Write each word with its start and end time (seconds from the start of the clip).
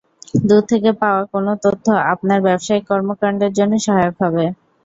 দূর 0.47 0.61
থেকে 0.71 0.89
পাওয়া 1.01 1.21
কোনো 1.33 1.51
তথ্য 1.63 1.85
আপনার 2.13 2.39
ব্যবসায়িক 2.47 2.83
কর্মকাণ্ডের 2.91 3.51
জন্য 3.53 3.73
সহায়ক 3.85 4.15
হবে। 4.23 4.45